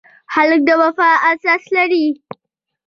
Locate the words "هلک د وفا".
0.33-1.09